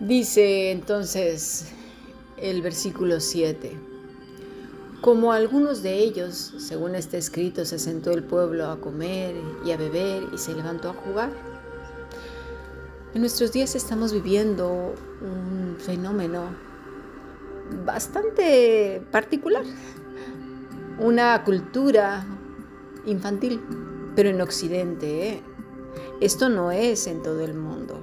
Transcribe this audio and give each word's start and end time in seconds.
Dice 0.00 0.70
entonces 0.70 1.66
el 2.38 2.62
versículo 2.62 3.20
7. 3.20 3.76
Como 5.02 5.30
algunos 5.30 5.82
de 5.82 5.98
ellos, 5.98 6.54
según 6.56 6.94
está 6.94 7.18
escrito, 7.18 7.66
se 7.66 7.78
sentó 7.78 8.10
el 8.12 8.24
pueblo 8.24 8.70
a 8.70 8.80
comer 8.80 9.34
y 9.62 9.72
a 9.72 9.76
beber 9.76 10.22
y 10.32 10.38
se 10.38 10.54
levantó 10.54 10.88
a 10.88 10.94
jugar. 10.94 11.30
En 13.12 13.20
nuestros 13.20 13.52
días 13.52 13.74
estamos 13.74 14.14
viviendo 14.14 14.94
un 15.20 15.76
fenómeno 15.78 16.44
bastante 17.84 19.02
particular, 19.10 19.64
una 20.98 21.44
cultura 21.44 22.24
infantil, 23.04 23.60
pero 24.16 24.30
en 24.30 24.40
Occidente. 24.40 25.28
¿eh? 25.28 25.42
Esto 26.22 26.48
no 26.48 26.72
es 26.72 27.06
en 27.06 27.22
todo 27.22 27.40
el 27.40 27.52
mundo. 27.52 28.00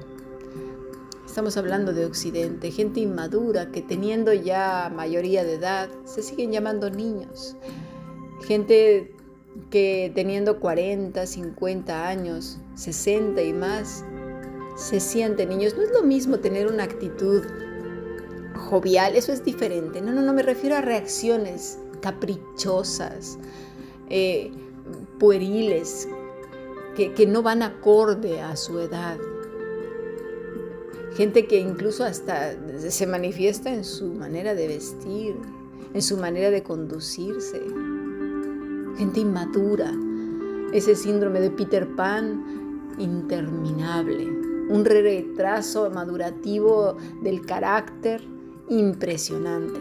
Estamos 1.38 1.56
hablando 1.56 1.94
de 1.94 2.04
Occidente, 2.04 2.72
gente 2.72 3.00
inmadura 3.00 3.70
que 3.72 3.84
teniendo 3.84 4.34
ya 4.34 4.92
mayoría 4.92 5.44
de 5.44 5.54
edad 5.54 5.88
se 6.04 6.24
siguen 6.24 6.52
llamando 6.52 6.90
niños. 6.90 7.56
Gente 8.48 9.14
que 9.70 10.12
teniendo 10.16 10.60
40, 10.60 11.28
50 11.28 12.08
años, 12.08 12.58
60 12.74 13.40
y 13.44 13.54
más, 13.54 14.04
se 14.78 15.00
sienten 15.00 15.50
niños. 15.50 15.76
No 15.78 15.84
es 15.84 15.92
lo 15.92 16.02
mismo 16.02 16.40
tener 16.40 16.66
una 16.66 16.86
actitud 16.86 17.44
jovial, 18.56 19.16
eso 19.16 19.32
es 19.32 19.46
diferente. 19.46 20.02
No, 20.02 20.14
no, 20.14 20.24
no, 20.24 20.34
me 20.34 20.42
refiero 20.42 20.76
a 20.76 20.82
reacciones 20.82 21.78
caprichosas, 22.02 23.38
eh, 24.10 24.52
pueriles, 25.20 26.10
que, 26.96 27.14
que 27.14 27.28
no 27.28 27.44
van 27.44 27.62
acorde 27.62 28.42
a 28.42 28.56
su 28.56 28.80
edad 28.80 29.20
gente 31.18 31.48
que 31.48 31.60
incluso 31.60 32.04
hasta 32.04 32.54
se 32.90 33.08
manifiesta 33.08 33.74
en 33.74 33.84
su 33.84 34.14
manera 34.14 34.54
de 34.54 34.68
vestir, 34.68 35.36
en 35.96 36.02
su 36.04 36.16
manera 36.16 36.52
de 36.52 36.62
conducirse, 36.62 37.60
gente 38.98 39.22
inmadura, 39.22 39.92
ese 40.74 40.96
síndrome 40.96 41.42
de 41.42 41.50
Peter 41.50 41.88
Pan 41.96 42.94
interminable, 43.00 44.28
un 44.70 44.86
retraso 44.86 45.90
madurativo 45.90 46.96
del 47.24 47.44
carácter 47.48 48.22
impresionante. 48.70 49.80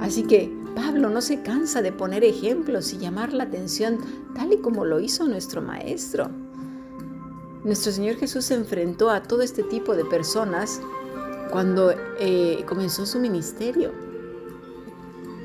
Así 0.00 0.24
que 0.24 0.52
Pablo 0.74 1.08
no 1.08 1.22
se 1.22 1.40
cansa 1.40 1.80
de 1.80 1.92
poner 1.92 2.22
ejemplos 2.22 2.92
y 2.92 2.98
llamar 2.98 3.32
la 3.32 3.44
atención 3.44 3.98
tal 4.34 4.52
y 4.52 4.58
como 4.58 4.84
lo 4.84 5.00
hizo 5.00 5.26
nuestro 5.26 5.62
maestro. 5.62 6.47
Nuestro 7.68 7.92
Señor 7.92 8.16
Jesús 8.16 8.46
se 8.46 8.54
enfrentó 8.54 9.10
a 9.10 9.22
todo 9.22 9.42
este 9.42 9.62
tipo 9.62 9.94
de 9.94 10.06
personas 10.06 10.80
cuando 11.50 11.92
eh, 12.18 12.64
comenzó 12.66 13.04
su 13.04 13.18
ministerio. 13.18 13.92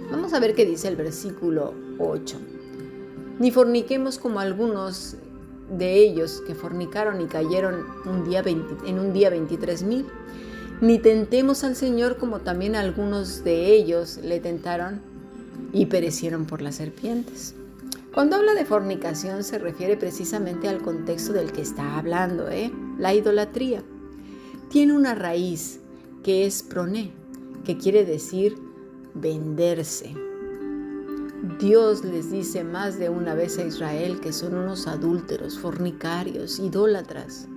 Vamos 0.10 0.32
a 0.32 0.40
ver 0.40 0.56
qué 0.56 0.66
dice 0.66 0.88
el 0.88 0.96
versículo 0.96 1.74
8. 2.00 2.38
Ni 3.40 3.52
forniquemos 3.52 4.20
como 4.20 4.40
algunos 4.40 5.18
de 5.78 5.96
ellos 5.96 6.42
que 6.48 6.56
fornicaron 6.56 7.20
y 7.20 7.26
cayeron 7.26 7.84
un 8.06 8.24
día 8.24 8.42
en 8.86 9.00
un 9.00 9.12
día 9.12 9.30
23 9.30 9.84
mil, 9.84 10.06
ni 10.80 11.00
tentemos 11.00 11.66
al 11.66 11.76
Señor 11.76 12.16
como 12.20 12.40
también 12.40 12.78
algunos 12.78 13.44
de 13.44 13.74
ellos 13.74 14.16
le 14.24 14.40
tentaron 14.40 15.02
y 15.74 15.88
perecieron 15.88 16.46
por 16.46 16.62
las 16.62 16.76
serpientes. 16.76 17.54
Cuando 18.14 18.36
habla 18.36 18.54
de 18.54 18.64
fornicación 18.64 19.44
se 19.44 19.58
refiere 19.58 19.98
precisamente 19.98 20.70
al 20.70 20.84
contexto 20.84 21.34
del 21.34 21.52
que 21.52 21.64
está 21.64 21.98
hablando, 21.98 22.48
¿eh? 22.48 22.72
la 23.00 23.16
idolatría. 23.16 23.84
Tiene 24.70 24.94
una 24.94 25.16
raíz 25.16 25.80
que 26.24 26.46
es 26.46 26.62
proné, 26.62 27.12
que 27.66 27.80
quiere 27.80 28.06
decir 28.06 28.56
venderse. 29.16 30.14
Dios 31.60 32.06
les 32.06 32.30
dice 32.30 32.64
más 32.64 33.00
de 33.00 33.10
una 33.10 33.34
vez 33.34 33.58
a 33.58 33.66
Israel 33.66 34.20
que 34.22 34.32
son 34.32 34.54
unos 34.54 34.86
adúlteros, 34.86 35.58
fornicarios, 35.58 36.60
idólatras. 36.60 37.48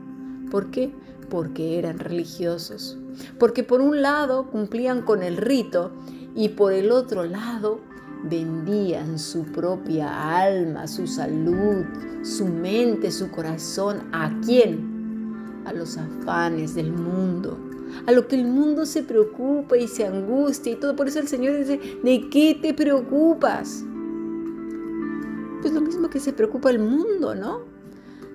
¿Por 0.50 0.71
qué? 0.71 0.91
Porque 1.28 1.78
eran 1.78 1.99
religiosos. 1.99 2.97
Porque 3.39 3.62
por 3.62 3.83
un 3.83 4.00
lado 4.00 4.50
cumplían 4.50 5.03
con 5.03 5.22
el 5.22 5.37
rito 5.37 5.93
y 6.34 6.49
por 6.49 6.72
el 6.72 6.93
otro 6.93 7.25
lado 7.25 7.81
vendían 8.25 9.19
su 9.19 9.44
propia 9.44 10.38
alma, 10.38 10.87
su 10.87 11.06
salud, 11.06 11.84
su 12.22 12.47
mente, 12.47 13.10
su 13.10 13.31
corazón. 13.31 14.03
¿A 14.12 14.32
quién? 14.44 15.62
A 15.65 15.72
los 15.72 15.97
afanes 15.99 16.75
del 16.75 16.93
mundo, 16.93 17.59
a 18.06 18.12
lo 18.12 18.28
que 18.28 18.37
el 18.37 18.47
mundo 18.47 18.87
se 18.87 19.03
preocupa 19.03 19.77
y 19.77 19.88
se 19.88 20.06
angustia 20.06 20.72
y 20.72 20.77
todo. 20.77 20.97
Por 20.97 21.09
eso 21.09 21.19
el 21.19 21.28
Señor 21.28 21.56
dice, 21.56 21.81
¿de 22.03 22.28
qué 22.31 22.59
te 22.60 22.75
preocupas? 22.75 23.84
Pues 25.60 25.72
lo 25.72 25.81
mismo 25.81 26.09
que 26.10 26.21
se 26.21 26.33
preocupa 26.33 26.71
el 26.71 26.78
mundo, 26.78 27.34
¿no? 27.34 27.60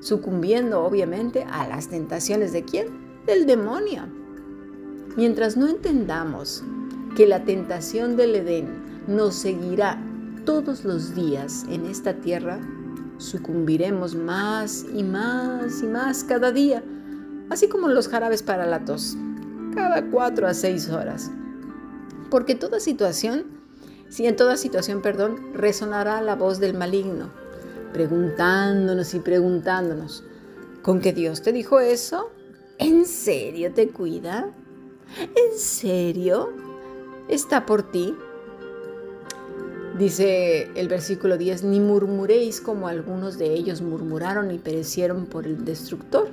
Sucumbiendo 0.01 0.83
obviamente 0.83 1.45
a 1.49 1.67
las 1.67 1.87
tentaciones 1.87 2.51
de 2.51 2.63
quién? 2.63 2.87
Del 3.25 3.45
demonio. 3.45 4.03
Mientras 5.15 5.55
no 5.55 5.67
entendamos 5.67 6.63
que 7.15 7.27
la 7.27 7.43
tentación 7.43 8.15
del 8.15 8.35
Edén 8.35 8.80
nos 9.07 9.35
seguirá 9.35 10.00
todos 10.45 10.84
los 10.84 11.16
días 11.16 11.66
en 11.69 11.85
esta 11.85 12.13
tierra, 12.13 12.59
sucumbiremos 13.17 14.16
más 14.16 14.85
y 14.94 15.03
más 15.03 15.81
y 15.84 15.88
más 15.88 16.23
cada 16.23 16.51
día, 16.51 16.84
así 17.50 17.67
como 17.67 17.88
los 17.88 18.07
jarabes 18.07 18.41
para 18.44 18.66
la 18.66 18.84
tos, 18.85 19.16
cada 19.75 20.06
cuatro 20.09 20.47
a 20.47 20.53
seis 20.53 20.90
horas. 20.90 21.31
Porque 22.29 22.56
toda 22.56 22.79
situación, 22.79 23.45
si 24.09 24.25
en 24.25 24.35
toda 24.35 24.57
situación, 24.57 25.01
perdón, 25.01 25.53
resonará 25.53 26.22
la 26.22 26.35
voz 26.35 26.59
del 26.59 26.73
maligno, 26.73 27.29
preguntándonos 27.94 29.13
y 29.13 29.19
preguntándonos, 29.19 30.23
¿con 30.81 31.01
que 31.01 31.13
Dios 31.13 31.41
te 31.41 31.51
dijo 31.51 31.79
eso? 31.79 32.31
¿En 32.78 33.06
serio 33.06 33.72
te 33.73 33.90
cuida? 33.90 34.51
¿En 35.19 35.59
serio? 35.59 36.50
¿Está 37.28 37.66
por 37.66 37.84
ti? 37.84 38.16
Dice 39.97 40.72
el 40.75 40.88
versículo 40.88 41.38
10, 41.38 41.63
ni 41.63 41.79
murmuréis 41.79 42.62
como 42.62 42.88
algunos 42.88 43.38
de 43.38 43.53
ellos 43.53 43.81
murmuraron 43.81 44.50
y 44.52 44.57
perecieron 44.57 45.25
por 45.25 45.46
el 45.46 45.66
destructor. 45.66 46.29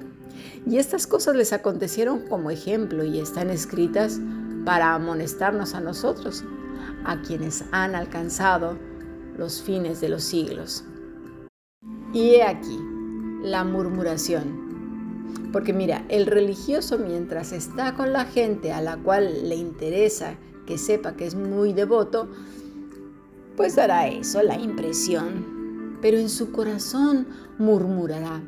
Y 0.64 0.78
estas 0.78 1.06
cosas 1.06 1.34
les 1.34 1.52
acontecieron 1.52 2.20
como 2.28 2.50
ejemplo 2.50 3.04
y 3.04 3.18
están 3.18 3.50
escritas 3.50 4.20
para 4.64 4.94
amonestarnos 4.94 5.74
a 5.74 5.80
nosotros, 5.80 6.44
a 7.04 7.20
quienes 7.22 7.64
han 7.72 7.94
alcanzado 7.94 8.78
los 9.36 9.60
fines 9.60 10.00
de 10.00 10.08
los 10.08 10.24
siglos. 10.24 10.84
Y 12.12 12.36
he 12.36 12.44
aquí 12.44 12.78
la 13.42 13.64
murmuración. 13.64 14.68
Porque 15.52 15.72
mira, 15.72 16.04
el 16.08 16.26
religioso 16.26 16.98
mientras 16.98 17.52
está 17.52 17.94
con 17.94 18.12
la 18.12 18.24
gente 18.24 18.72
a 18.72 18.82
la 18.82 18.96
cual 18.96 19.48
le 19.48 19.56
interesa 19.56 20.36
que 20.66 20.76
sepa 20.76 21.16
que 21.16 21.26
es 21.26 21.34
muy 21.34 21.72
devoto, 21.72 22.28
pues 23.58 23.74
dará 23.74 24.06
eso, 24.06 24.40
la 24.44 24.56
impresión. 24.56 25.98
Pero 26.00 26.16
en 26.16 26.28
su 26.28 26.52
corazón 26.52 27.26
murmurará. 27.58 28.40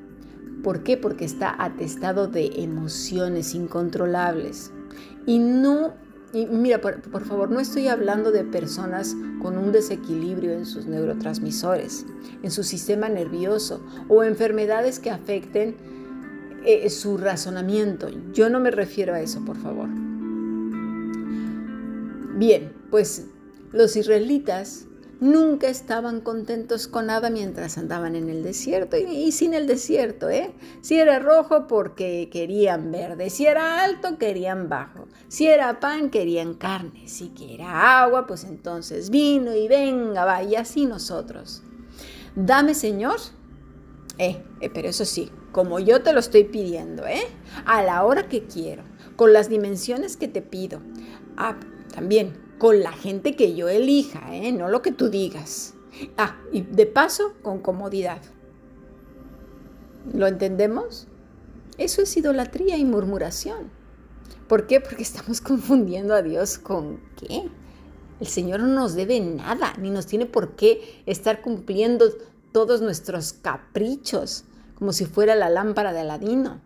¿Por 0.62 0.84
qué? 0.84 0.96
Porque 0.96 1.24
está 1.24 1.52
atestado 1.58 2.28
de 2.28 2.62
emociones 2.62 3.56
incontrolables. 3.56 4.70
Y 5.26 5.40
no, 5.40 5.94
mira, 6.32 6.80
por, 6.80 7.02
por, 7.02 7.24
favor, 7.24 7.50
no 7.50 7.58
estoy 7.58 7.88
hablando 7.88 8.30
de 8.30 8.44
personas 8.44 9.16
con 9.42 9.58
un 9.58 9.72
desequilibrio 9.72 10.52
en 10.52 10.64
sus 10.64 10.86
neurotransmisores, 10.86 12.06
en 12.44 12.50
su 12.52 12.62
sistema 12.62 13.08
nervioso 13.08 13.84
o 14.08 14.22
enfermedades 14.22 15.00
que 15.00 15.10
afecten 15.10 15.74
eh, 16.64 16.88
su 16.88 17.18
razonamiento. 17.18 18.10
Yo 18.32 18.48
no 18.48 18.60
me 18.60 18.70
refiero 18.70 19.14
a 19.14 19.20
eso, 19.20 19.44
por 19.44 19.56
favor. 19.56 19.88
Bien, 22.38 22.72
pues 22.90 23.26
los 23.72 23.96
israelitas 23.96 24.86
nunca 25.20 25.68
estaban 25.68 26.22
contentos 26.22 26.88
con 26.88 27.06
nada 27.06 27.30
mientras 27.30 27.76
andaban 27.78 28.16
en 28.16 28.28
el 28.30 28.42
desierto 28.42 28.96
y, 28.96 29.30
sin 29.32 29.54
el 29.54 29.66
desierto, 29.66 30.30
¿eh? 30.30 30.52
Si 30.80 30.98
era 30.98 31.18
rojo 31.18 31.66
porque 31.66 32.28
querían 32.32 32.90
verde, 32.90 33.30
si 33.30 33.46
era 33.46 33.84
alto 33.84 34.18
querían 34.18 34.68
bajo, 34.68 35.06
si 35.28 35.46
era 35.46 35.78
pan 35.78 36.10
querían 36.10 36.54
carne, 36.54 37.06
si 37.06 37.32
era 37.48 38.02
agua 38.02 38.26
pues 38.26 38.44
entonces 38.44 39.10
vino 39.10 39.54
y 39.54 39.68
venga, 39.68 40.24
va, 40.24 40.42
y 40.42 40.56
así 40.56 40.86
nosotros. 40.86 41.62
Dame 42.34 42.74
Señor, 42.74 43.18
eh, 44.18 44.42
eh, 44.60 44.70
pero 44.72 44.88
eso 44.88 45.04
sí, 45.04 45.30
como 45.52 45.80
yo 45.80 46.02
te 46.02 46.12
lo 46.12 46.20
estoy 46.20 46.44
pidiendo, 46.44 47.06
¿eh? 47.06 47.22
A 47.66 47.82
la 47.82 48.04
hora 48.04 48.28
que 48.28 48.44
quiero, 48.44 48.84
con 49.16 49.32
las 49.32 49.48
dimensiones 49.50 50.16
que 50.16 50.28
te 50.28 50.40
pido. 50.40 50.80
Ah, 51.36 51.56
también 51.92 52.49
con 52.60 52.82
la 52.82 52.92
gente 52.92 53.36
que 53.36 53.54
yo 53.54 53.70
elija, 53.70 54.36
¿eh? 54.36 54.52
no 54.52 54.68
lo 54.68 54.82
que 54.82 54.92
tú 54.92 55.08
digas. 55.08 55.72
Ah, 56.18 56.36
y 56.52 56.60
de 56.60 56.84
paso, 56.84 57.32
con 57.40 57.60
comodidad. 57.60 58.20
¿Lo 60.12 60.26
entendemos? 60.26 61.08
Eso 61.78 62.02
es 62.02 62.14
idolatría 62.18 62.76
y 62.76 62.84
murmuración. 62.84 63.70
¿Por 64.46 64.66
qué? 64.66 64.78
Porque 64.78 65.02
estamos 65.02 65.40
confundiendo 65.40 66.14
a 66.14 66.20
Dios 66.20 66.58
con 66.58 67.00
qué. 67.16 67.48
El 68.20 68.26
Señor 68.26 68.60
no 68.60 68.66
nos 68.66 68.94
debe 68.94 69.20
nada, 69.20 69.72
ni 69.78 69.88
nos 69.88 70.04
tiene 70.04 70.26
por 70.26 70.54
qué 70.54 71.02
estar 71.06 71.40
cumpliendo 71.40 72.10
todos 72.52 72.82
nuestros 72.82 73.32
caprichos, 73.32 74.44
como 74.74 74.92
si 74.92 75.06
fuera 75.06 75.34
la 75.34 75.48
lámpara 75.48 75.94
de 75.94 76.00
Aladino, 76.00 76.60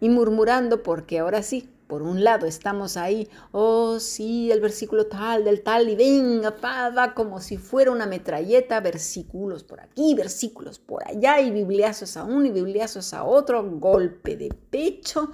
y 0.00 0.08
murmurando 0.08 0.82
porque 0.82 1.20
ahora 1.20 1.44
sí, 1.44 1.68
por 1.86 2.02
un 2.02 2.24
lado 2.24 2.46
estamos 2.46 2.96
ahí, 2.96 3.28
oh 3.52 4.00
sí, 4.00 4.50
el 4.50 4.60
versículo 4.60 5.06
tal, 5.06 5.44
del 5.44 5.62
tal, 5.62 5.88
y 5.88 5.96
venga, 5.96 6.54
va 6.60 7.14
como 7.14 7.40
si 7.40 7.56
fuera 7.56 7.92
una 7.92 8.06
metralleta, 8.06 8.80
versículos 8.80 9.62
por 9.62 9.80
aquí, 9.80 10.14
versículos 10.14 10.78
por 10.78 11.06
allá, 11.06 11.40
y 11.40 11.50
bibliazos 11.50 12.16
a 12.16 12.24
uno 12.24 12.46
y 12.46 12.50
bibliazos 12.50 13.14
a 13.14 13.24
otro, 13.24 13.62
golpe 13.78 14.36
de 14.36 14.48
pecho, 14.70 15.30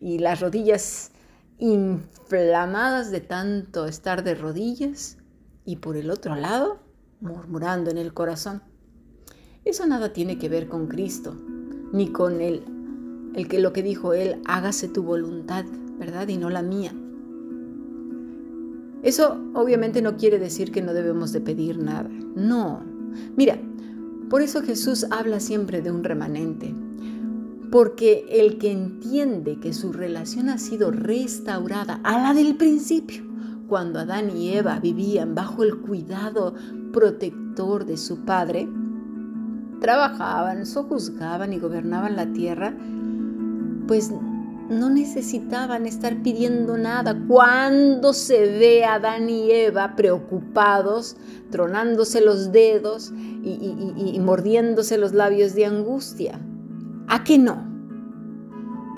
y 0.00 0.18
las 0.18 0.40
rodillas 0.40 1.12
inflamadas 1.58 3.10
de 3.10 3.20
tanto 3.20 3.86
estar 3.86 4.24
de 4.24 4.34
rodillas, 4.34 5.18
y 5.64 5.76
por 5.76 5.96
el 5.96 6.10
otro 6.10 6.34
lado, 6.34 6.80
murmurando 7.20 7.90
en 7.90 7.98
el 7.98 8.12
corazón. 8.12 8.62
Eso 9.64 9.86
nada 9.86 10.12
tiene 10.12 10.38
que 10.38 10.48
ver 10.48 10.68
con 10.68 10.88
Cristo, 10.88 11.36
ni 11.92 12.10
con 12.10 12.40
él, 12.40 12.64
el 13.36 13.46
que 13.46 13.60
lo 13.60 13.72
que 13.72 13.84
dijo 13.84 14.12
él, 14.12 14.42
hágase 14.44 14.88
tu 14.88 15.04
voluntad, 15.04 15.64
¿verdad? 16.02 16.26
Y 16.26 16.36
no 16.36 16.50
la 16.50 16.62
mía. 16.62 16.92
Eso 19.04 19.40
obviamente 19.54 20.02
no 20.02 20.16
quiere 20.16 20.40
decir 20.40 20.72
que 20.72 20.82
no 20.82 20.94
debemos 20.94 21.32
de 21.32 21.40
pedir 21.40 21.78
nada. 21.78 22.10
No. 22.34 22.82
Mira, 23.36 23.56
por 24.28 24.42
eso 24.42 24.62
Jesús 24.62 25.06
habla 25.10 25.38
siempre 25.38 25.80
de 25.80 25.92
un 25.92 26.02
remanente. 26.02 26.74
Porque 27.70 28.26
el 28.28 28.58
que 28.58 28.72
entiende 28.72 29.60
que 29.60 29.72
su 29.72 29.92
relación 29.92 30.48
ha 30.48 30.58
sido 30.58 30.90
restaurada 30.90 32.00
a 32.02 32.20
la 32.20 32.34
del 32.34 32.56
principio, 32.56 33.22
cuando 33.68 34.00
Adán 34.00 34.36
y 34.36 34.54
Eva 34.54 34.80
vivían 34.80 35.36
bajo 35.36 35.62
el 35.62 35.78
cuidado 35.78 36.54
protector 36.92 37.86
de 37.86 37.96
su 37.96 38.24
padre, 38.24 38.68
trabajaban, 39.80 40.66
sojuzgaban 40.66 41.52
y 41.52 41.60
gobernaban 41.60 42.16
la 42.16 42.32
tierra, 42.32 42.74
pues 43.86 44.12
no 44.72 44.90
necesitaban 44.90 45.86
estar 45.86 46.22
pidiendo 46.22 46.76
nada. 46.76 47.16
Cuando 47.28 48.12
se 48.12 48.40
ve 48.40 48.84
a 48.84 48.94
Adán 48.94 49.30
y 49.30 49.50
Eva 49.50 49.94
preocupados, 49.94 51.16
tronándose 51.50 52.20
los 52.20 52.50
dedos 52.50 53.12
y, 53.44 54.18
mordiéndose 54.20 54.98
los 54.98 55.12
labios 55.12 55.54
de 55.54 55.66
angustia. 55.66 56.40
¿A 57.08 57.22
qué 57.24 57.38
no? 57.38 57.70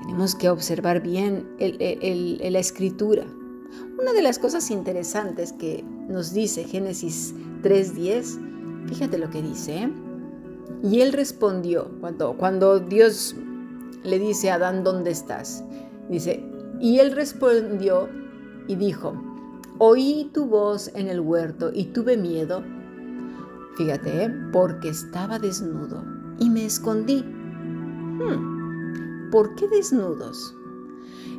Tenemos 0.02 0.34
que 0.34 0.48
observar 0.48 1.02
bien 1.02 1.48
la 1.58 2.58
escritura. 2.58 3.24
Una 3.98 4.12
de 4.12 4.22
las 4.22 4.38
cosas 4.38 4.70
interesantes 4.70 5.52
que 5.52 5.84
nos 6.08 6.32
dice 6.32 6.64
Génesis 6.64 7.34
3.10, 7.62 8.88
fíjate 8.88 9.18
lo 9.18 9.30
que 9.30 9.42
dice. 9.42 9.76
¿eh? 9.84 9.92
Y 10.82 11.00
él 11.00 11.12
respondió, 11.12 11.90
cuando, 12.00 12.36
cuando 12.36 12.78
Dios 12.78 13.34
le 14.04 14.18
dice 14.18 14.50
a 14.50 14.56
Adán, 14.56 14.84
¿dónde 14.84 15.10
estás? 15.10 15.64
Dice, 16.08 16.44
y 16.78 16.98
él 16.98 17.12
respondió 17.12 18.08
y 18.68 18.76
dijo, 18.76 19.14
oí 19.78 20.30
tu 20.32 20.46
voz 20.46 20.90
en 20.94 21.08
el 21.08 21.20
huerto 21.20 21.70
y 21.72 21.86
tuve 21.86 22.16
miedo, 22.16 22.62
fíjate, 23.76 24.24
¿eh? 24.24 24.34
porque 24.52 24.90
estaba 24.90 25.38
desnudo 25.38 26.04
y 26.38 26.50
me 26.50 26.66
escondí. 26.66 27.22
Hmm, 27.22 29.30
¿Por 29.30 29.54
qué 29.54 29.66
desnudos? 29.68 30.54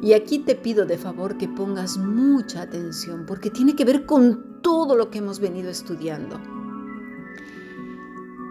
Y 0.02 0.14
aquí 0.14 0.40
te 0.40 0.56
pido 0.56 0.86
de 0.86 0.98
favor 0.98 1.38
que 1.38 1.48
pongas 1.48 1.98
mucha 1.98 2.64
atención 2.64 3.26
porque 3.26 3.50
tiene 3.50 3.76
que 3.76 3.86
ver 3.86 4.06
con 4.06 4.62
todo 4.62 4.96
lo 4.96 5.10
que 5.10 5.20
hemos 5.20 5.40
venido 5.40 5.70
estudiando. 5.70 6.40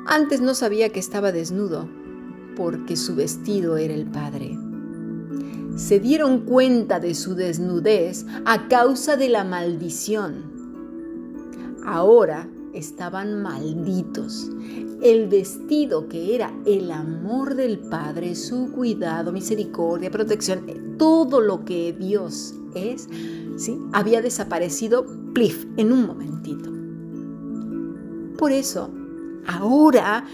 Antes 0.06 0.40
no 0.40 0.54
sabía 0.54 0.90
que 0.90 1.00
estaba 1.00 1.32
desnudo 1.32 1.88
porque 2.56 2.96
su 2.96 3.14
vestido 3.14 3.76
era 3.76 3.94
el 3.94 4.06
Padre. 4.06 4.58
Se 5.76 5.98
dieron 5.98 6.42
cuenta 6.42 7.00
de 7.00 7.14
su 7.14 7.34
desnudez 7.34 8.26
a 8.44 8.68
causa 8.68 9.16
de 9.16 9.28
la 9.28 9.44
maldición. 9.44 10.52
Ahora 11.84 12.48
estaban 12.72 13.42
malditos. 13.42 14.50
El 15.02 15.28
vestido 15.28 16.08
que 16.08 16.34
era 16.34 16.52
el 16.64 16.90
amor 16.90 17.56
del 17.56 17.78
Padre, 17.78 18.34
su 18.34 18.70
cuidado, 18.72 19.32
misericordia, 19.32 20.10
protección, 20.10 20.96
todo 20.96 21.40
lo 21.40 21.64
que 21.64 21.92
Dios 21.92 22.54
es, 22.74 23.08
¿sí? 23.56 23.78
había 23.92 24.22
desaparecido 24.22 25.04
plif 25.34 25.66
en 25.76 25.92
un 25.92 26.06
momentito. 26.06 26.70
Por 28.38 28.52
eso, 28.52 28.90
ahora, 29.46 30.24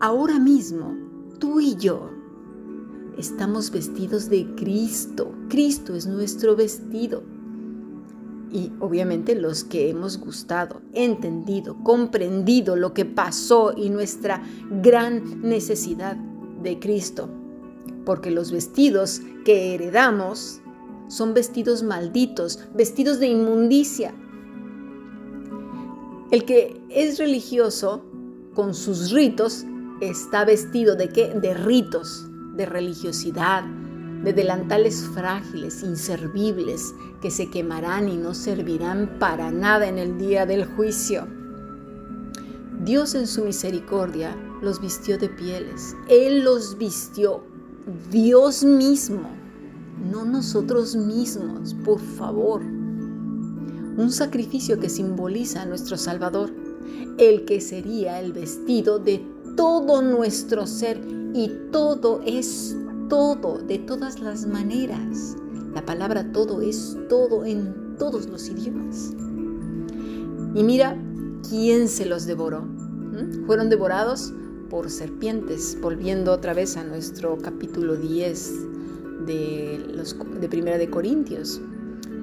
ahora 0.00 0.38
mismo, 0.38 1.03
tú 1.38 1.60
y 1.60 1.76
yo 1.76 2.10
estamos 3.18 3.70
vestidos 3.70 4.28
de 4.28 4.46
Cristo. 4.56 5.32
Cristo 5.48 5.94
es 5.94 6.06
nuestro 6.06 6.56
vestido. 6.56 7.22
Y 8.52 8.72
obviamente 8.78 9.34
los 9.34 9.64
que 9.64 9.90
hemos 9.90 10.18
gustado, 10.18 10.80
entendido, 10.92 11.76
comprendido 11.82 12.76
lo 12.76 12.94
que 12.94 13.04
pasó 13.04 13.74
y 13.76 13.90
nuestra 13.90 14.42
gran 14.82 15.42
necesidad 15.42 16.16
de 16.62 16.78
Cristo. 16.78 17.28
Porque 18.04 18.30
los 18.30 18.52
vestidos 18.52 19.22
que 19.44 19.74
heredamos 19.74 20.60
son 21.08 21.34
vestidos 21.34 21.82
malditos, 21.82 22.60
vestidos 22.74 23.18
de 23.18 23.26
inmundicia. 23.28 24.14
El 26.30 26.44
que 26.44 26.80
es 26.90 27.18
religioso 27.18 28.04
con 28.54 28.74
sus 28.74 29.10
ritos 29.10 29.66
está 30.08 30.44
vestido 30.44 30.96
de 30.96 31.08
qué? 31.08 31.34
De 31.34 31.54
ritos, 31.54 32.26
de 32.54 32.66
religiosidad, 32.66 33.64
de 34.22 34.32
delantales 34.32 35.02
frágiles, 35.14 35.82
inservibles, 35.82 36.94
que 37.20 37.30
se 37.30 37.50
quemarán 37.50 38.08
y 38.08 38.16
no 38.16 38.34
servirán 38.34 39.18
para 39.18 39.50
nada 39.50 39.86
en 39.86 39.98
el 39.98 40.18
día 40.18 40.46
del 40.46 40.64
juicio. 40.64 41.26
Dios 42.84 43.14
en 43.14 43.26
su 43.26 43.44
misericordia 43.44 44.36
los 44.62 44.80
vistió 44.80 45.18
de 45.18 45.28
pieles. 45.28 45.94
Él 46.08 46.44
los 46.44 46.76
vistió, 46.78 47.42
Dios 48.10 48.64
mismo, 48.64 49.28
no 50.10 50.24
nosotros 50.24 50.96
mismos, 50.96 51.74
por 51.84 52.00
favor. 52.00 52.62
Un 52.62 54.10
sacrificio 54.10 54.80
que 54.80 54.88
simboliza 54.88 55.62
a 55.62 55.66
nuestro 55.66 55.96
Salvador, 55.96 56.50
el 57.18 57.44
que 57.44 57.60
sería 57.60 58.20
el 58.20 58.32
vestido 58.32 58.98
de 58.98 59.33
todo 59.56 60.02
nuestro 60.02 60.66
ser 60.66 61.00
y 61.32 61.48
todo 61.70 62.20
es 62.24 62.76
todo, 63.08 63.58
de 63.58 63.78
todas 63.78 64.20
las 64.20 64.46
maneras. 64.46 65.36
La 65.74 65.84
palabra 65.84 66.32
todo 66.32 66.60
es 66.60 66.96
todo 67.08 67.44
en 67.44 67.96
todos 67.98 68.28
los 68.28 68.48
idiomas. 68.48 69.12
Y 70.54 70.62
mira 70.62 70.96
quién 71.48 71.88
se 71.88 72.06
los 72.06 72.26
devoró. 72.26 72.62
¿Mm? 72.62 73.46
Fueron 73.46 73.68
devorados 73.68 74.32
por 74.70 74.90
serpientes, 74.90 75.76
volviendo 75.80 76.32
otra 76.32 76.54
vez 76.54 76.76
a 76.76 76.84
nuestro 76.84 77.38
capítulo 77.38 77.96
10 77.96 78.52
de, 79.26 79.84
los, 79.94 80.16
de 80.40 80.48
Primera 80.48 80.78
de 80.78 80.90
Corintios. 80.90 81.60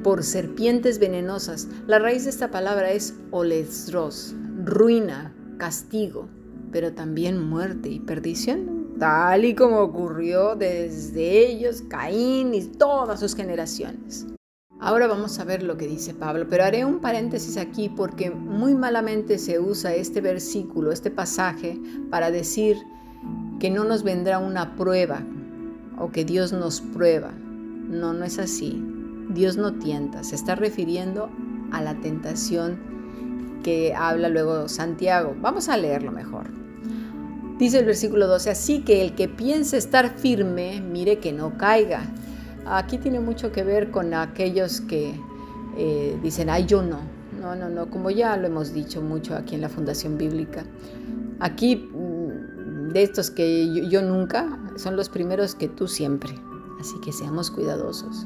Por 0.04 0.24
serpientes 0.24 1.00
venenosas. 1.00 1.68
La 1.88 2.00
raíz 2.00 2.24
de 2.24 2.32
esta 2.32 2.50
palabra 2.50 2.92
es 2.92 3.14
olesdros, 3.30 4.34
ruina, 4.64 5.34
castigo 5.58 6.28
pero 6.72 6.94
también 6.94 7.42
muerte 7.42 7.90
y 7.90 8.00
perdición, 8.00 8.96
tal 9.00 9.46
y 9.46 9.56
como 9.56 9.80
ocurrió 9.80 10.56
desde 10.56 11.48
ellos, 11.48 11.84
Caín 11.90 12.54
y 12.54 12.64
todas 12.64 13.20
sus 13.20 13.36
generaciones. 13.36 14.28
Ahora 14.80 15.06
vamos 15.06 15.38
a 15.38 15.44
ver 15.44 15.62
lo 15.62 15.78
que 15.78 15.88
dice 15.88 16.16
Pablo, 16.16 16.48
pero 16.50 16.64
haré 16.64 16.86
un 16.86 17.02
paréntesis 17.02 17.58
aquí 17.58 17.88
porque 17.88 18.32
muy 18.32 18.74
malamente 18.74 19.38
se 19.38 19.60
usa 19.60 19.94
este 19.94 20.22
versículo, 20.22 20.92
este 20.92 21.12
pasaje, 21.12 21.80
para 22.10 22.32
decir 22.32 22.78
que 23.60 23.70
no 23.70 23.84
nos 23.84 24.02
vendrá 24.02 24.40
una 24.40 24.76
prueba 24.76 25.22
o 26.00 26.12
que 26.12 26.26
Dios 26.26 26.52
nos 26.52 26.82
prueba. 26.82 27.32
No, 27.32 28.14
no 28.14 28.26
es 28.26 28.40
así. 28.40 28.84
Dios 29.30 29.56
no 29.56 29.76
tienta, 29.76 30.24
se 30.24 30.34
está 30.34 30.56
refiriendo 30.56 31.30
a 31.72 31.82
la 31.82 31.94
tentación 32.02 32.80
que 33.64 33.94
habla 33.96 34.30
luego 34.30 34.68
Santiago. 34.68 35.36
Vamos 35.40 35.70
a 35.70 35.78
leerlo 35.78 36.12
mejor. 36.12 36.61
Dice 37.62 37.78
el 37.78 37.86
versículo 37.86 38.26
12, 38.26 38.50
así 38.50 38.80
que 38.80 39.04
el 39.04 39.14
que 39.14 39.28
piense 39.28 39.78
estar 39.78 40.18
firme, 40.18 40.82
mire 40.82 41.20
que 41.20 41.32
no 41.32 41.60
caiga. 41.60 42.12
Aquí 42.66 42.98
tiene 42.98 43.20
mucho 43.20 43.52
que 43.52 43.64
ver 43.64 43.92
con 43.92 44.16
aquellos 44.16 44.82
que 44.82 45.14
eh, 45.78 46.18
dicen, 46.24 46.50
ay, 46.50 46.66
yo 46.66 46.82
no. 46.82 47.02
No, 47.40 47.56
no, 47.56 47.70
no, 47.70 47.88
como 47.92 48.10
ya 48.10 48.36
lo 48.36 48.48
hemos 48.48 48.74
dicho 48.74 49.04
mucho 49.04 49.36
aquí 49.36 49.54
en 49.54 49.62
la 49.62 49.70
Fundación 49.70 50.18
Bíblica. 50.18 50.66
Aquí, 51.40 51.76
mm, 51.76 52.94
de 52.94 53.04
estos 53.04 53.30
que 53.30 53.88
yo 53.88 54.02
nunca, 54.02 54.60
son 54.76 54.96
los 54.96 55.10
primeros 55.10 55.54
que 55.54 55.68
tú 55.68 55.88
siempre. 55.88 56.34
Así 56.80 57.00
que 57.02 57.12
seamos 57.12 57.52
cuidadosos. 57.52 58.26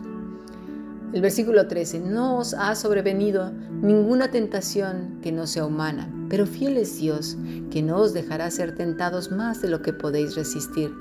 El 1.14 1.22
versículo 1.22 1.68
13, 1.68 2.02
no 2.02 2.38
os 2.38 2.54
ha 2.54 2.76
sobrevenido 2.76 3.52
ninguna 3.82 4.32
tentación 4.32 5.20
que 5.22 5.32
no 5.32 5.48
sea 5.48 5.66
humana, 5.66 6.12
pero 6.30 6.46
fiel 6.46 6.78
es 6.78 6.98
Dios, 6.98 7.38
que 7.72 7.82
no 7.82 7.98
os 7.98 8.14
dejará 8.14 8.52
ser 8.52 8.76
tentados 8.76 9.32
más 9.32 9.62
de 9.62 9.70
lo 9.70 9.82
que 9.82 9.94
podéis 9.94 10.36
resistir, 10.36 10.94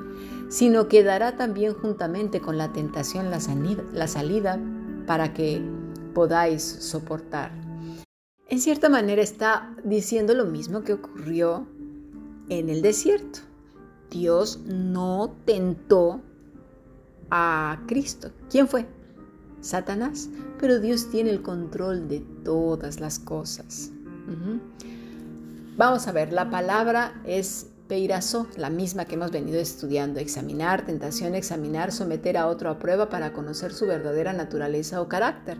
sino 0.48 0.86
que 0.88 1.02
dará 1.02 1.36
también 1.36 1.74
juntamente 1.74 2.40
con 2.40 2.58
la 2.58 2.72
tentación 2.72 3.30
la 3.30 3.40
salida, 4.06 4.60
para 5.06 5.34
que 5.34 5.60
podáis 6.14 6.62
soportar. 6.62 7.50
En 8.48 8.60
cierta 8.60 8.88
manera 8.88 9.22
está 9.22 9.74
diciendo 9.84 10.34
lo 10.34 10.44
mismo 10.44 10.82
que 10.82 10.92
ocurrió 10.92 11.66
en 12.48 12.68
el 12.68 12.82
desierto. 12.82 13.40
Dios 14.10 14.60
no 14.64 15.34
tentó 15.44 16.20
a 17.30 17.82
Cristo. 17.86 18.30
¿Quién 18.48 18.68
fue? 18.68 18.86
Satanás. 19.64 20.28
Pero 20.60 20.78
Dios 20.78 21.10
tiene 21.10 21.30
el 21.30 21.42
control 21.42 22.08
de 22.08 22.20
todas 22.44 23.00
las 23.00 23.18
cosas. 23.18 23.90
Vamos 25.76 26.06
a 26.06 26.12
ver, 26.12 26.32
la 26.32 26.50
palabra 26.50 27.20
es 27.26 27.66
peirazo, 27.88 28.46
la 28.56 28.70
misma 28.70 29.04
que 29.04 29.16
hemos 29.16 29.30
venido 29.30 29.58
estudiando, 29.58 30.20
examinar, 30.20 30.86
tentación, 30.86 31.34
examinar, 31.34 31.92
someter 31.92 32.36
a 32.36 32.46
otro 32.46 32.70
a 32.70 32.78
prueba 32.78 33.08
para 33.08 33.32
conocer 33.32 33.72
su 33.72 33.86
verdadera 33.86 34.32
naturaleza 34.32 35.00
o 35.02 35.08
carácter. 35.08 35.58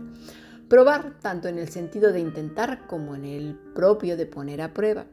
Probar, 0.69 1.19
tanto 1.21 1.47
en 1.47 1.59
el 1.59 1.69
sentido 1.69 2.11
de 2.11 2.21
intentar 2.21 2.87
como 2.87 3.15
en 3.15 3.25
el 3.25 3.59
propio 3.75 4.17
de 4.17 4.25
poner 4.25 4.61
a 4.61 4.73
prueba. 4.73 5.05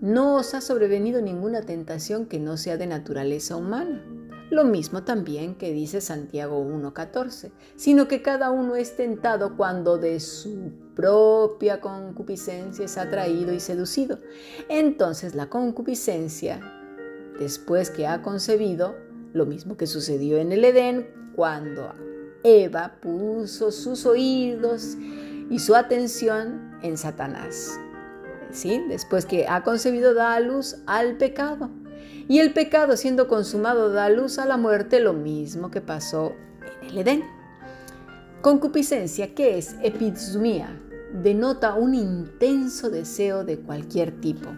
No 0.00 0.36
os 0.36 0.54
ha 0.54 0.60
sobrevenido 0.60 1.20
ninguna 1.20 1.62
tentación 1.62 2.26
que 2.26 2.38
no 2.38 2.56
sea 2.56 2.76
de 2.76 2.86
naturaleza 2.86 3.56
humana. 3.56 4.02
Lo 4.54 4.62
mismo 4.62 5.02
también 5.02 5.56
que 5.56 5.72
dice 5.72 6.00
Santiago 6.00 6.64
1.14, 6.64 7.50
sino 7.74 8.06
que 8.06 8.22
cada 8.22 8.52
uno 8.52 8.76
es 8.76 8.94
tentado 8.94 9.56
cuando 9.56 9.98
de 9.98 10.20
su 10.20 10.70
propia 10.94 11.80
concupiscencia 11.80 12.84
es 12.84 12.96
atraído 12.96 13.52
y 13.52 13.58
seducido. 13.58 14.20
Entonces 14.68 15.34
la 15.34 15.48
concupiscencia, 15.50 16.60
después 17.36 17.90
que 17.90 18.06
ha 18.06 18.22
concebido, 18.22 18.94
lo 19.32 19.44
mismo 19.44 19.76
que 19.76 19.88
sucedió 19.88 20.38
en 20.38 20.52
el 20.52 20.64
Edén, 20.64 21.08
cuando 21.34 21.92
Eva 22.44 22.98
puso 23.02 23.72
sus 23.72 24.06
oídos 24.06 24.96
y 25.50 25.58
su 25.58 25.74
atención 25.74 26.78
en 26.80 26.96
Satanás. 26.96 27.76
¿Sí? 28.52 28.80
Después 28.88 29.26
que 29.26 29.48
ha 29.48 29.64
concebido 29.64 30.14
da 30.14 30.34
a 30.34 30.38
luz 30.38 30.76
al 30.86 31.16
pecado. 31.16 31.70
Y 32.28 32.38
el 32.38 32.52
pecado 32.52 32.96
siendo 32.96 33.28
consumado 33.28 33.90
da 33.90 34.08
luz 34.08 34.38
a 34.38 34.46
la 34.46 34.56
muerte, 34.56 35.00
lo 35.00 35.12
mismo 35.12 35.70
que 35.70 35.80
pasó 35.80 36.32
en 36.82 36.88
el 36.88 36.98
Edén. 36.98 37.24
Concupiscencia, 38.40 39.34
¿qué 39.34 39.58
es? 39.58 39.76
Epizumía. 39.82 40.80
Denota 41.22 41.74
un 41.74 41.94
intenso 41.94 42.90
deseo 42.90 43.44
de 43.44 43.58
cualquier 43.58 44.20
tipo 44.20 44.50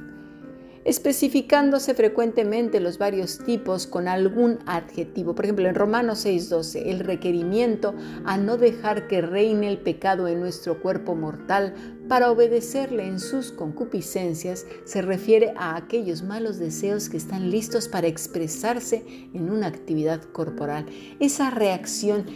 especificándose 0.87 1.95
frecuentemente 1.95 2.79
los 2.79 2.97
varios 2.97 3.41
tipos 3.45 3.89
con 3.89 4.07
algún 4.07 4.61
adjetivo. 4.67 5.35
Por 5.35 5.45
ejemplo, 5.45 5.69
en 5.69 5.75
Romanos 5.75 6.25
6:12, 6.25 6.91
el 6.91 7.01
requerimiento 7.01 7.93
a 8.25 8.39
no 8.39 8.57
dejar 8.57 9.09
que 9.09 9.21
reine 9.21 9.69
el 9.69 9.79
pecado 9.79 10.29
en 10.29 10.39
nuestro 10.39 10.81
cuerpo 10.81 11.17
mortal 11.17 11.75
para 12.09 12.31
obedecerle 12.31 13.05
en 13.05 13.19
sus 13.19 13.51
concupiscencias 13.51 14.65
se 14.85 15.03
refiere 15.03 15.53
a 15.57 15.77
aquellos 15.77 16.23
malos 16.23 16.59
deseos 16.59 17.09
que 17.09 17.17
están 17.17 17.51
listos 17.51 17.89
para 17.89 18.07
expresarse 18.07 19.05
en 19.35 19.51
una 19.51 19.67
actividad 19.67 20.23
corporal. 20.23 20.87
Esa 21.19 21.51
reacción 21.51 22.27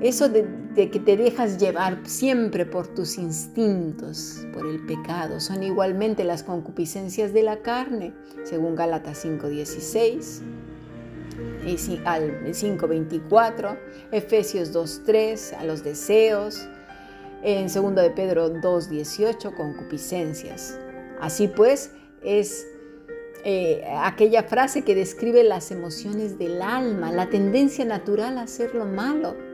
eso 0.00 0.28
de, 0.28 0.46
que 0.74 1.00
te 1.00 1.16
dejas 1.16 1.58
llevar 1.58 2.00
siempre 2.04 2.66
por 2.66 2.86
tus 2.88 3.16
instintos, 3.16 4.46
por 4.52 4.66
el 4.66 4.84
pecado, 4.84 5.40
son 5.40 5.62
igualmente 5.62 6.22
las 6.22 6.42
concupiscencias 6.42 7.32
de 7.32 7.42
la 7.42 7.62
carne, 7.62 8.12
según 8.44 8.76
Gálatas 8.76 9.24
5.16, 9.24 10.42
al 12.04 12.44
5.24, 12.44 13.78
Efesios 14.12 14.74
2.3, 14.74 15.54
a 15.54 15.64
los 15.64 15.82
deseos, 15.82 16.68
en 17.42 17.68
2 17.68 17.94
de 17.94 18.10
Pedro 18.10 18.52
2.18, 18.52 19.54
concupiscencias. 19.54 20.78
Así 21.20 21.48
pues, 21.48 21.92
es 22.22 22.66
eh, 23.44 23.82
aquella 23.98 24.42
frase 24.42 24.82
que 24.82 24.94
describe 24.94 25.42
las 25.42 25.70
emociones 25.70 26.38
del 26.38 26.60
alma, 26.60 27.12
la 27.12 27.30
tendencia 27.30 27.84
natural 27.84 28.38
a 28.38 28.42
hacer 28.42 28.74
lo 28.74 28.84
malo 28.84 29.45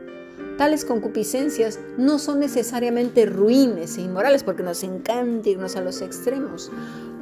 Tales 0.57 0.85
concupiscencias 0.85 1.79
no 1.97 2.19
son 2.19 2.39
necesariamente 2.39 3.25
ruines 3.25 3.97
e 3.97 4.01
inmorales 4.01 4.43
porque 4.43 4.61
nos 4.61 4.83
encanta 4.83 5.49
irnos 5.49 5.75
a 5.75 5.81
los 5.81 6.01
extremos. 6.01 6.71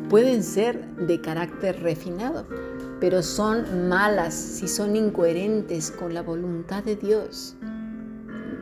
Pueden 0.09 0.43
ser 0.43 0.85
de 0.97 1.21
carácter 1.21 1.81
refinado, 1.81 2.45
pero 2.99 3.23
son 3.23 3.87
malas 3.87 4.33
si 4.33 4.67
son 4.67 4.97
incoherentes 4.97 5.91
con 5.91 6.13
la 6.13 6.21
voluntad 6.21 6.83
de 6.83 6.97
Dios. 6.97 7.55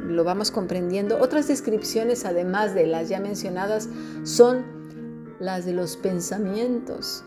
Lo 0.06 0.24
vamos 0.24 0.52
comprendiendo. 0.52 1.20
Otras 1.20 1.48
descripciones, 1.48 2.26
además 2.26 2.76
de 2.76 2.86
las 2.86 3.10
ya 3.10 3.20
mencionadas, 3.20 3.90
son 4.24 4.64
las 5.40 5.66
de 5.66 5.74
los 5.74 5.98
pensamientos, 5.98 7.24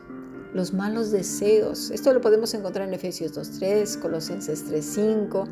los 0.55 0.73
malos 0.73 1.11
deseos. 1.11 1.91
Esto 1.91 2.13
lo 2.13 2.21
podemos 2.21 2.55
encontrar 2.55 2.87
en 2.87 2.95
Efesios 2.95 3.37
2.3, 3.37 3.99
Colosenses 3.99 4.71
3.5 4.71 5.49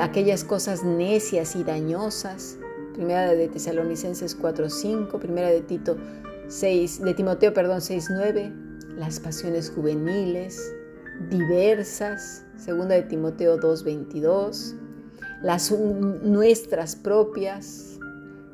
aquellas 0.00 0.44
cosas 0.44 0.84
necias 0.84 1.56
y 1.56 1.64
dañosas. 1.64 2.58
Primera 2.94 3.32
de 3.32 3.48
Tesalonicenses 3.48 4.36
4:5, 4.38 5.18
primera 5.18 5.48
de 5.48 5.62
Tito 5.62 5.96
6, 6.48 7.02
de 7.02 7.14
Timoteo, 7.14 7.54
perdón, 7.54 7.80
6:9, 7.80 8.52
las 8.96 9.18
pasiones 9.18 9.70
juveniles 9.70 10.74
diversas, 11.30 12.44
segunda 12.56 12.94
de 12.94 13.02
Timoteo 13.02 13.58
2:22, 13.58 14.74
las 15.42 15.70
nuestras 15.70 16.96
propias, 16.96 17.98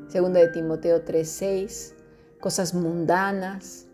segunda 0.09 0.41
de 0.41 0.49
Timoteo 0.49 1.03
3:6, 1.03 1.95
cosas 2.41 2.75
mundanas, 2.75 3.88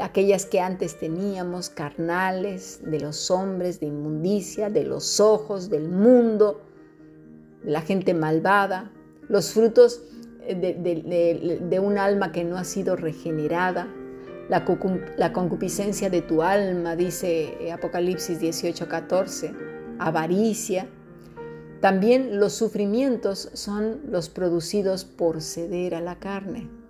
aquellas 0.00 0.46
que 0.46 0.60
antes 0.60 0.98
teníamos, 0.98 1.68
carnales, 1.68 2.80
de 2.84 3.00
los 3.00 3.30
hombres, 3.30 3.80
de 3.80 3.86
inmundicia, 3.86 4.70
de 4.70 4.84
los 4.84 5.20
ojos, 5.20 5.68
del 5.68 5.88
mundo, 5.88 6.62
la 7.64 7.80
gente 7.80 8.14
malvada, 8.14 8.92
los 9.28 9.52
frutos 9.52 10.02
de, 10.46 11.80
un 11.82 11.98
alma 11.98 12.30
que 12.30 12.44
no 12.44 12.56
ha 12.56 12.64
sido 12.64 12.96
regenerada, 12.96 13.88
la, 14.48 14.64
la 15.16 15.32
concupiscencia 15.32 16.10
de 16.10 16.22
tu 16.22 16.42
alma, 16.42 16.96
dice 16.96 17.56
eh, 17.60 17.72
Apocalipsis 17.72 18.40
18:14, 18.40 19.54
avaricia. 19.98 20.86
También 21.80 22.38
los 22.38 22.52
sufrimientos 22.52 23.50
son 23.54 24.00
los 24.08 24.28
producidos 24.28 25.04
por 25.04 25.42
ceder 25.42 25.94
a 25.94 26.00
la 26.00 26.18
carne. 26.18 26.83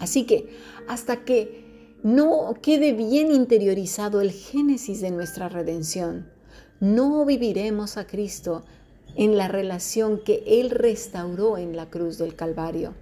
Así 0.00 0.24
que 0.24 0.48
hasta 0.88 1.24
que 1.24 1.94
no 2.02 2.54
quede 2.60 2.94
bien 2.94 3.30
interiorizado 3.30 4.20
el 4.20 4.32
génesis 4.32 5.00
de 5.00 5.10
nuestra 5.10 5.48
redención, 5.48 6.28
no 6.80 7.24
viviremos 7.26 7.98
a 7.98 8.06
Cristo 8.06 8.64
en 9.14 9.36
la 9.36 9.46
relación 9.48 10.22
que 10.24 10.42
Él 10.46 10.70
restauró 10.70 11.58
en 11.58 11.76
la 11.76 11.90
cruz 11.90 12.16
del 12.16 12.34
Calvario. 12.34 12.94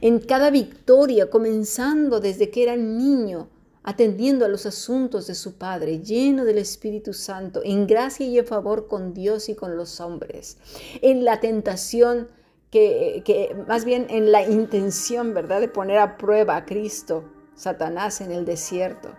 En 0.00 0.18
cada 0.18 0.50
victoria, 0.50 1.28
comenzando 1.28 2.18
desde 2.20 2.50
que 2.50 2.62
era 2.62 2.76
niño, 2.76 3.48
atendiendo 3.82 4.46
a 4.46 4.48
los 4.48 4.64
asuntos 4.64 5.26
de 5.26 5.34
su 5.34 5.54
Padre, 5.54 6.00
lleno 6.00 6.44
del 6.44 6.58
Espíritu 6.58 7.12
Santo, 7.12 7.60
en 7.64 7.86
gracia 7.86 8.26
y 8.26 8.38
en 8.38 8.46
favor 8.46 8.88
con 8.88 9.12
Dios 9.12 9.50
y 9.50 9.54
con 9.54 9.76
los 9.76 10.00
hombres, 10.00 10.56
en 11.02 11.24
la 11.24 11.40
tentación 11.40 12.28
que, 12.72 13.54
más 13.68 13.84
bien 13.84 14.06
en 14.08 14.32
la 14.32 14.42
intención, 14.42 15.34
¿verdad?, 15.34 15.60
de 15.60 15.68
poner 15.68 15.98
a 15.98 16.16
prueba 16.16 16.56
a 16.56 16.64
Cristo, 16.64 17.24
Satanás 17.54 18.22
en 18.22 18.32
el 18.32 18.46
desierto. 18.46 19.10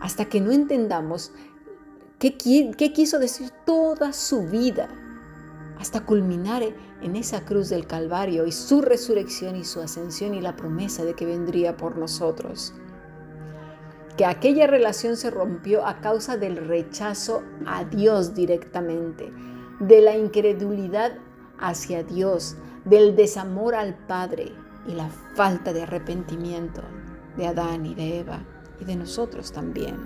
Hasta 0.00 0.26
que 0.26 0.40
no 0.40 0.52
entendamos 0.52 1.32
qué, 2.20 2.36
qué 2.36 2.92
quiso 2.92 3.18
decir 3.18 3.50
toda 3.66 4.12
su 4.12 4.46
vida, 4.46 4.88
hasta 5.80 6.04
culminar 6.06 6.62
en 7.02 7.16
esa 7.16 7.44
cruz 7.44 7.68
del 7.68 7.88
Calvario 7.88 8.46
y 8.46 8.52
su 8.52 8.82
resurrección 8.82 9.56
y 9.56 9.64
su 9.64 9.80
ascensión 9.80 10.34
y 10.34 10.40
la 10.40 10.54
promesa 10.54 11.04
de 11.04 11.14
que 11.14 11.26
vendría 11.26 11.76
por 11.76 11.98
nosotros. 11.98 12.72
Que 14.16 14.26
aquella 14.26 14.68
relación 14.68 15.16
se 15.16 15.30
rompió 15.30 15.84
a 15.84 16.00
causa 16.00 16.36
del 16.36 16.56
rechazo 16.56 17.42
a 17.66 17.82
Dios 17.82 18.34
directamente, 18.34 19.32
de 19.80 20.02
la 20.02 20.16
incredulidad 20.16 21.14
hacia 21.62 22.02
Dios, 22.02 22.56
del 22.84 23.16
desamor 23.16 23.74
al 23.74 23.94
Padre 23.94 24.52
y 24.86 24.92
la 24.92 25.08
falta 25.34 25.72
de 25.72 25.82
arrepentimiento 25.82 26.82
de 27.36 27.46
Adán 27.46 27.86
y 27.86 27.94
de 27.94 28.18
Eva 28.18 28.40
y 28.80 28.84
de 28.84 28.96
nosotros 28.96 29.52
también. 29.52 29.96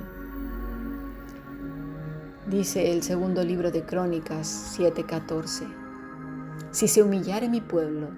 Dice 2.48 2.92
el 2.92 3.02
segundo 3.02 3.42
libro 3.42 3.72
de 3.72 3.84
Crónicas 3.84 4.76
7:14. 4.78 5.66
Si 6.70 6.86
se 6.86 7.02
humillare 7.02 7.48
mi 7.48 7.60
pueblo, 7.60 8.08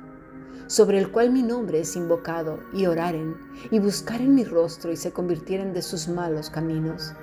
sobre 0.66 0.98
el 0.98 1.10
cual 1.10 1.30
mi 1.30 1.42
nombre 1.42 1.80
es 1.80 1.96
invocado, 1.96 2.58
y 2.74 2.84
oraren, 2.86 3.36
y 3.70 3.78
buscaren 3.78 4.34
mi 4.34 4.44
rostro, 4.44 4.92
y 4.92 4.96
se 4.96 5.12
convirtieren 5.12 5.72
de 5.72 5.80
sus 5.80 6.08
malos 6.08 6.50
caminos, 6.50 7.14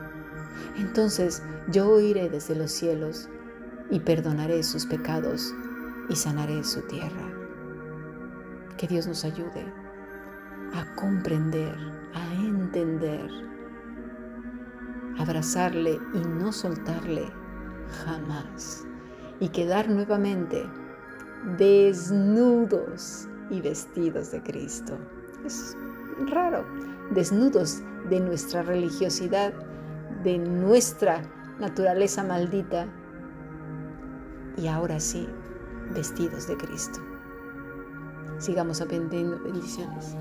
entonces 0.78 1.44
yo 1.70 1.90
oiré 1.90 2.28
desde 2.30 2.56
los 2.56 2.72
cielos, 2.72 3.30
y 3.92 4.00
perdonaré 4.00 4.64
sus 4.64 4.88
pecados, 4.88 5.54
y 6.10 6.16
sanaré 6.16 6.64
su 6.64 6.82
tierra. 6.82 7.32
Que 8.78 8.88
Dios 8.88 9.08
nos 9.08 9.24
ayude 9.26 9.66
a 10.74 10.96
comprender, 10.96 11.76
a 12.14 12.34
entender, 12.36 13.30
abrazarle 15.18 16.00
y 16.14 16.20
no 16.20 16.52
soltarle 16.52 17.26
jamás, 18.06 18.86
y 19.40 19.50
quedar 19.50 19.90
nuevamente 19.90 20.66
desnudos 21.58 23.28
y 23.50 23.62
vestidos 23.62 24.32
de 24.32 24.42
Cristo. 24.42 24.98
Es 25.46 25.78
raro, 26.28 26.66
desnudos 27.12 27.82
de 28.10 28.20
nuestra 28.20 28.64
religiosidad, 28.64 29.54
de 30.24 30.40
nuestra 30.40 31.22
naturaleza 31.60 32.24
maldita 32.24 32.88
y 34.58 34.68
ahora 34.68 35.00
sí, 35.00 35.28
vestidos 35.94 36.48
de 36.48 36.58
Cristo. 36.58 37.00
Sigamos 38.40 38.82
aprendiendo 38.82 39.40
bendiciones. 39.40 40.16